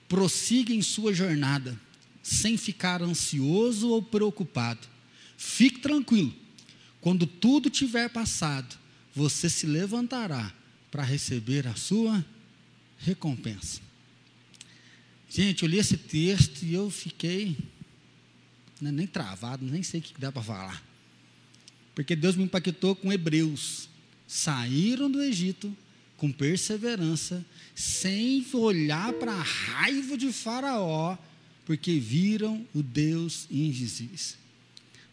[0.10, 1.80] prossiga em sua jornada,
[2.22, 4.86] sem ficar ansioso ou preocupado.
[5.38, 6.34] Fique tranquilo,
[7.00, 8.78] quando tudo tiver passado,
[9.16, 10.54] você se levantará
[10.92, 12.26] para receber a sua
[12.98, 13.80] recompensa.
[15.30, 17.56] Gente, eu li esse texto e eu fiquei
[18.82, 20.84] né, nem travado, nem sei o que dá para falar.
[21.94, 23.88] Porque Deus me impactou com Hebreus.
[24.28, 25.76] Saíram do Egito
[26.20, 31.18] com perseverança, sem olhar para a raiva de Faraó,
[31.66, 34.38] porque viram o Deus invisível.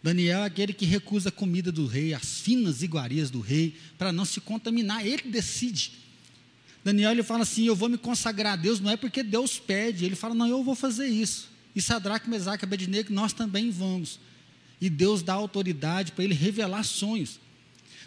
[0.03, 4.13] Daniel é aquele que recusa a comida do rei, as finas iguarias do rei, para
[4.13, 5.93] não se contaminar, ele decide.
[6.85, 10.05] Daniel ele fala assim: Eu vou me consagrar a Deus, não é porque Deus pede,
[10.05, 11.49] ele fala: Não, eu vou fazer isso.
[11.75, 14.19] E Sadraque, Mesaque Abednego, nós também vamos.
[14.81, 17.39] E Deus dá autoridade para ele revelar sonhos.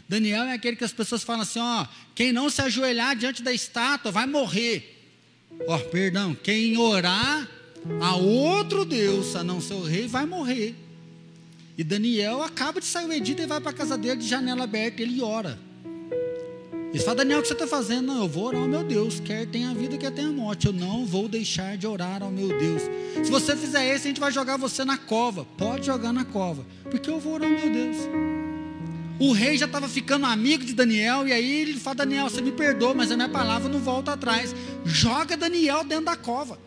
[0.08, 1.86] Daniel é aquele que as pessoas falam assim: ó,
[2.16, 4.98] quem não se ajoelhar diante da estátua vai morrer.
[5.68, 7.48] Ó, perdão, quem orar
[8.02, 10.76] a outro Deus, a não ser o rei, vai morrer.
[11.78, 14.66] E Daniel acaba de sair o Edito e vai para a casa dele de janela
[14.66, 15.58] aberta, ele ora.
[16.90, 18.08] Ele fala, Daniel, o que você está fazendo?
[18.08, 20.66] Não, eu vou orar ao meu Deus, quer tenha vida, quer tenha morte.
[20.66, 22.82] Eu não vou deixar de orar ao meu Deus.
[23.24, 25.46] Se você fizer isso, a gente vai jogar você na cova.
[25.58, 27.98] Pode jogar na cova, porque eu vou orar ao meu Deus.
[29.20, 32.54] O rei já estava ficando amigo de Daniel, e aí ele fala: Daniel, você me
[32.54, 34.56] perdoa, mas a minha palavra não volta atrás.
[34.86, 36.58] Joga Daniel dentro da cova.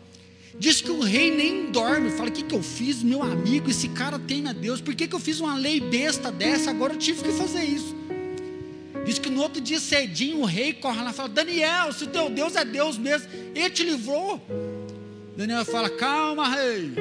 [0.59, 2.11] Diz que o rei nem dorme.
[2.11, 3.71] Fala: O que, que eu fiz, meu amigo?
[3.71, 4.79] Esse cara teme a Deus.
[4.79, 6.69] Por que, que eu fiz uma lei besta dessa?
[6.69, 7.95] Agora eu tive que fazer isso.
[9.03, 12.07] Diz que no outro dia cedinho o rei corre lá e fala: Daniel, se o
[12.07, 14.39] teu Deus é Deus mesmo, ele te livrou.
[15.35, 16.91] Daniel fala: Calma, rei.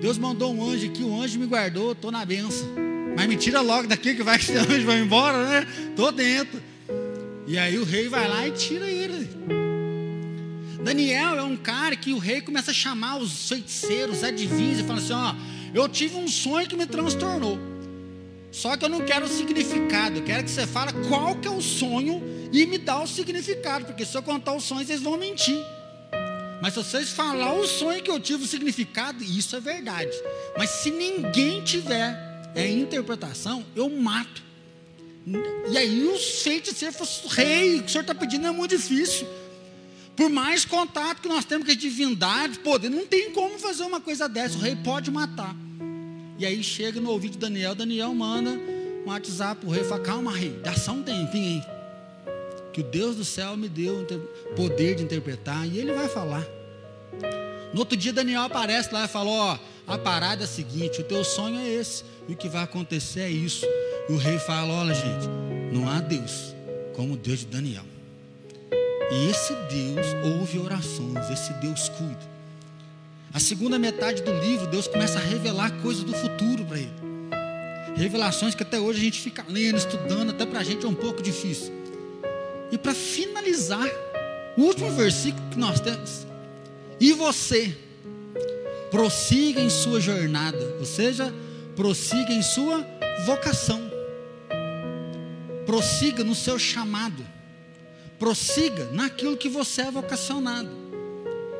[0.00, 2.85] Deus mandou um anjo aqui, o anjo me guardou, estou na benção.
[3.16, 5.66] Mas me tira logo daqui que vai que anjo vai embora, né?
[5.96, 6.62] Tô dentro.
[7.46, 9.26] E aí o rei vai lá e tira ele.
[10.82, 14.98] Daniel é um cara que o rei começa a chamar os feiticeiros, adivinhos, e fala
[14.98, 15.34] assim: ó,
[15.72, 17.58] eu tive um sonho que me transtornou.
[18.52, 21.50] Só que eu não quero o significado, eu quero que você fale qual que é
[21.50, 25.16] o sonho e me dá o significado, porque se eu contar o sonho, vocês vão
[25.16, 25.62] mentir.
[26.60, 30.12] Mas se vocês falar o sonho que eu tive, o significado, isso é verdade.
[30.56, 32.25] Mas se ninguém tiver
[32.56, 34.42] é interpretação, eu mato.
[35.70, 39.26] E aí o feiticeiro falou, rei, o que o senhor está pedindo é muito difícil.
[40.16, 44.00] Por mais contato que nós temos com a divindade, poder, não tem como fazer uma
[44.00, 44.56] coisa dessa.
[44.56, 45.54] O rei pode matar.
[46.38, 48.50] E aí chega no ouvido de Daniel, Daniel manda
[49.06, 51.76] um WhatsApp para o rei fala: Calma, rei, dá só um tempinho aí.
[52.72, 54.06] Que o Deus do céu me deu
[54.54, 55.66] poder de interpretar.
[55.66, 56.44] E ele vai falar.
[57.72, 61.04] No outro dia, Daniel aparece lá e falou: Ó, a parada é a seguinte: o
[61.04, 63.64] teu sonho é esse e o que vai acontecer é isso.
[64.08, 65.28] E o rei fala: olha, gente,
[65.72, 66.54] não há Deus
[66.94, 67.84] como o Deus de Daniel.
[69.10, 70.06] E esse Deus
[70.40, 72.36] ouve orações, esse Deus cuida.
[73.32, 76.90] A segunda metade do livro, Deus começa a revelar coisas do futuro para ele.
[77.94, 80.94] Revelações que até hoje a gente fica lendo, estudando, até para a gente é um
[80.94, 81.72] pouco difícil.
[82.72, 83.88] E para finalizar,
[84.56, 86.26] o último versículo que nós temos.
[86.98, 87.76] E você,
[88.90, 91.32] prossiga em sua jornada, ou seja,
[91.74, 92.86] prossiga em sua
[93.24, 93.80] vocação,
[95.64, 97.24] prossiga no seu chamado,
[98.18, 100.70] prossiga naquilo que você é vocacionado.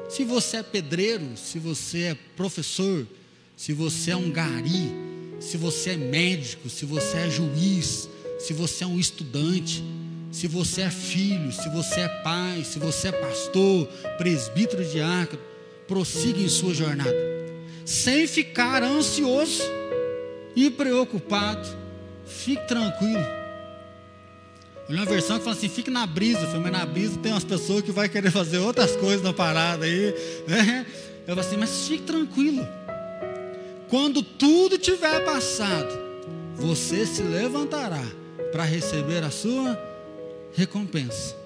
[0.09, 3.07] Se você é pedreiro, se você é professor,
[3.57, 4.93] se você é um gari,
[5.41, 8.09] se você é médico, se você é juiz,
[8.39, 9.83] se você é um estudante,
[10.31, 13.87] se você é filho, se você é pai, se você é pastor,
[14.18, 15.41] presbítero, diácono,
[15.87, 17.14] prossiga em sua jornada,
[17.84, 19.62] sem ficar ansioso
[20.55, 21.68] e preocupado.
[22.24, 23.24] Fique tranquilo.
[24.89, 27.82] Olha uma versão que fala assim: fique na brisa, mas na brisa tem umas pessoas
[27.82, 30.14] que vai querer fazer outras coisas na parada aí,
[30.47, 30.87] né?
[31.26, 32.66] Eu falo assim, mas fique tranquilo.
[33.89, 35.93] Quando tudo tiver passado,
[36.55, 38.03] você se levantará
[38.53, 39.78] para receber a sua
[40.55, 41.37] recompensa.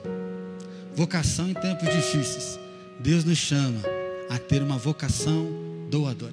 [0.94, 2.58] Vocação em tempos difíceis.
[2.98, 3.99] Deus nos chama
[4.30, 5.48] a ter uma vocação
[5.90, 6.32] doadora.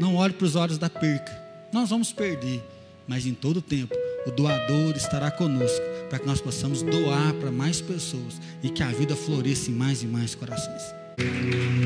[0.00, 1.30] Não olhe para os olhos da perca.
[1.72, 2.62] Nós vamos perder,
[3.06, 3.94] mas em todo tempo
[4.26, 8.88] o doador estará conosco para que nós possamos doar para mais pessoas e que a
[8.88, 10.82] vida floresça em mais e mais corações.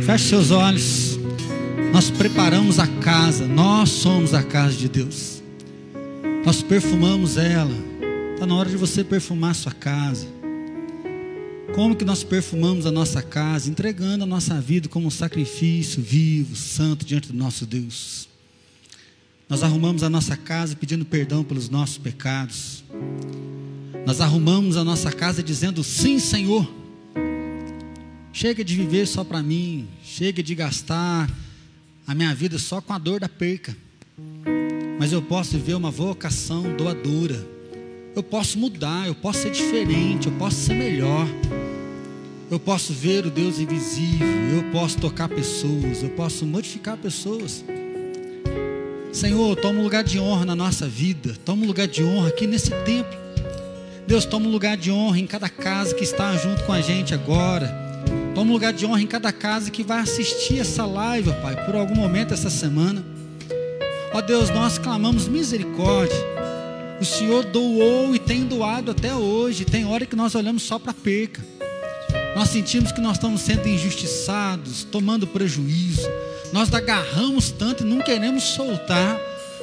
[0.07, 1.19] Feche seus olhos.
[1.93, 5.43] Nós preparamos a casa, nós somos a casa de Deus.
[6.45, 7.75] Nós perfumamos ela.
[8.35, 10.27] Está na hora de você perfumar a sua casa.
[11.75, 13.71] Como que nós perfumamos a nossa casa?
[13.71, 18.29] Entregando a nossa vida como um sacrifício vivo, santo diante do nosso Deus.
[19.49, 22.85] Nós arrumamos a nossa casa pedindo perdão pelos nossos pecados.
[24.05, 26.71] Nós arrumamos a nossa casa dizendo: Sim, Senhor.
[28.35, 29.89] Chega de viver só para mim.
[30.05, 31.31] Chega de gastar
[32.07, 33.75] a minha vida só com a dor da perca.
[34.99, 37.62] Mas eu posso viver uma vocação doadora.
[38.15, 41.27] Eu posso mudar, eu posso ser diferente, eu posso ser melhor.
[42.51, 47.65] Eu posso ver o Deus invisível, eu posso tocar pessoas, eu posso modificar pessoas.
[49.11, 52.47] Senhor, toma um lugar de honra na nossa vida, toma um lugar de honra aqui
[52.47, 53.19] nesse templo.
[54.07, 57.15] Deus, toma um lugar de honra em cada casa que está junto com a gente
[57.15, 57.75] agora.
[58.35, 61.75] Toma um lugar de honra em cada casa que vai assistir essa live, Pai, por
[61.75, 63.03] algum momento essa semana.
[64.13, 66.42] Ó Deus, nós clamamos misericórdia.
[67.03, 69.65] O Senhor doou e tem doado até hoje.
[69.65, 71.45] Tem hora que nós olhamos só para a perca.
[72.35, 76.09] Nós sentimos que nós estamos sendo injustiçados, tomando prejuízo
[76.53, 79.19] nós agarramos tanto e não queremos soltar.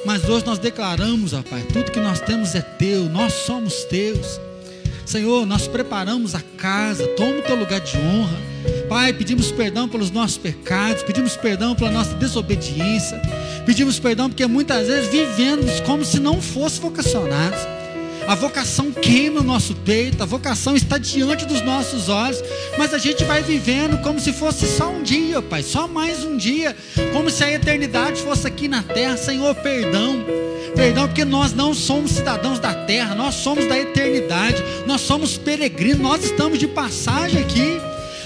[0.06, 4.40] Mas hoje nós declaramos, Pai, tudo que nós temos é teu, nós somos teus.
[5.06, 8.38] Senhor, nós preparamos a casa, toma o teu lugar de honra.
[8.88, 13.22] Pai, pedimos perdão pelos nossos pecados, pedimos perdão pela nossa desobediência,
[13.70, 17.59] pedimos perdão porque muitas vezes vivemos como se não fosse vocacionados.
[18.28, 22.43] A vocação queima o nosso peito, a vocação está diante dos nossos olhos,
[22.80, 26.36] mas a gente vai vivendo como se fosse só um dia, Pai, só mais um
[26.36, 26.76] dia,
[27.13, 29.15] como se a eternidade fosse aqui na terra.
[29.17, 30.26] Senhor, perdão.
[30.76, 36.01] Perdão, porque nós não somos cidadãos da terra, nós somos da eternidade, nós somos peregrinos,
[36.01, 37.80] nós estamos de passagem aqui.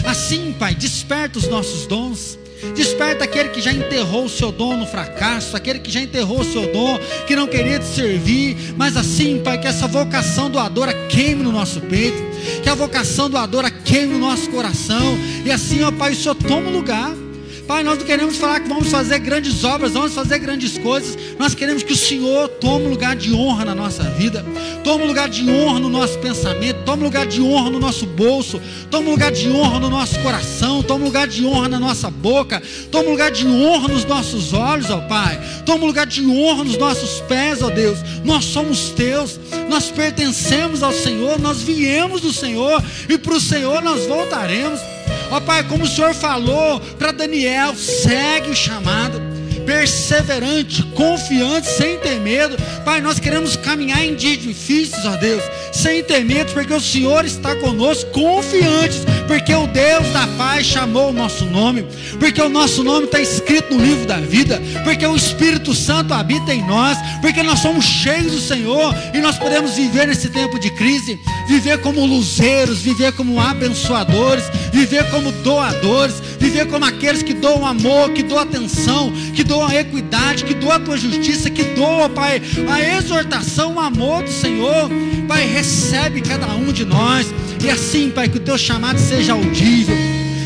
[0.06, 2.40] Assim, Pai, desperta os nossos dons.
[2.76, 6.46] Desperta aquele que já enterrou o seu dom no fracasso, aquele que já enterrou o
[6.46, 6.98] seu dom,
[7.28, 11.82] que não queria te servir, mas assim, Pai, que essa vocação doadora queime no nosso
[11.82, 12.18] peito,
[12.62, 16.70] que a vocação doadora queime no nosso coração, e assim, ó Pai, o Senhor toma
[16.70, 17.23] o lugar.
[17.68, 21.18] Pai, nós não queremos falar que vamos fazer grandes obras, vamos fazer grandes coisas.
[21.40, 24.46] Nós queremos que o Senhor tome lugar de honra na nossa vida,
[24.84, 28.62] tome lugar de honra no nosso pensamento, tome lugar de honra no nosso bolso,
[28.92, 32.62] tome lugar de honra no nosso coração, tome lugar de honra na nossa boca,
[32.92, 37.22] tome lugar de honra nos nossos olhos, ó Pai, tome lugar de honra nos nossos
[37.22, 38.00] pés, ó Deus.
[38.26, 39.40] Nós somos teus,
[39.70, 44.93] nós pertencemos ao Senhor, nós viemos do Senhor e para o Senhor nós voltaremos.
[45.34, 49.20] Ó Pai, como o Senhor falou para Daniel, segue o chamado,
[49.66, 52.56] perseverante, confiante, sem ter medo.
[52.86, 57.26] Pai, nós queremos caminhar em dias difíceis, ó Deus, sem ter medo, porque o Senhor
[57.26, 61.86] está conosco, confiantes, porque o Deus da paz chamou o nosso nome,
[62.20, 66.54] porque o nosso nome está escrito no livro da vida, porque o Espírito Santo habita
[66.54, 70.70] em nós, porque nós somos cheios do Senhor e nós podemos viver nesse tempo de
[70.72, 77.66] crise, viver como luzeiros, viver como abençoadores, viver como doadores, viver como aqueles que doam
[77.66, 82.42] amor, que doam atenção, que doam equidade, que doam a tua justiça, que doam, Pai,
[82.70, 84.90] a exortação, o amor do Senhor.
[85.26, 87.34] Pai, recebe cada um de nós.
[87.64, 89.96] E assim, Pai, que o teu chamado seja audível.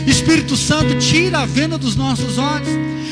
[0.06, 2.70] Espírito Santo, tira a venda dos nossos olhos.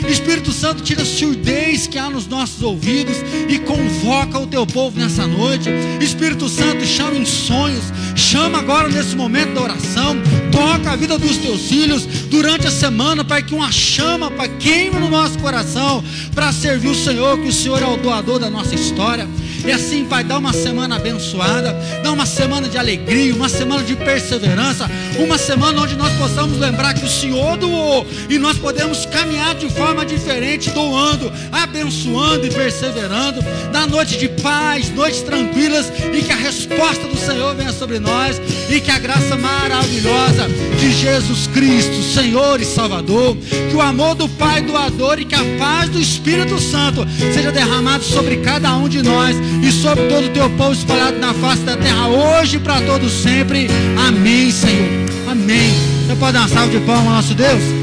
[0.08, 3.18] Espírito Santo, tira a surdez que há nos nossos ouvidos
[3.50, 5.70] e convoca o teu povo nessa noite.
[6.00, 10.16] Espírito Santo, chama em sonhos, chama agora nesse momento da oração,
[10.56, 15.00] toca a vida dos teus filhos durante a semana, Pai, que uma chama, Pai, queima
[15.02, 16.02] no nosso coração
[16.34, 19.28] para servir o Senhor, que o Senhor é o doador da nossa história.
[19.66, 23.96] E assim, Pai, dá uma semana abençoada, dá uma semana de alegria, uma semana de
[23.96, 29.56] perseverança, uma semana onde nós possamos lembrar que o Senhor doou e nós podemos caminhar
[29.56, 33.42] de forma diferente, doando, abençoando e perseverando.
[33.72, 38.40] Da noite de paz, noites tranquilas e que a resposta do Senhor venha sobre nós
[38.70, 40.48] e que a graça maravilhosa
[40.80, 43.36] de Jesus Cristo, Senhor e Salvador,
[43.70, 48.04] que o amor do Pai doador e que a paz do Espírito Santo seja derramado
[48.04, 51.76] sobre cada um de nós e sobre todo o teu povo espalhado na face da
[51.78, 53.68] terra hoje e para todos sempre.
[54.08, 54.88] Amém, Senhor.
[55.30, 55.74] Amém.
[56.06, 57.75] Você pode dar uma salva de palmas ao nosso Deus?